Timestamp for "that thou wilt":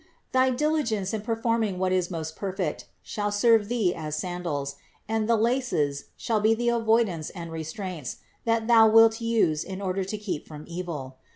8.43-9.21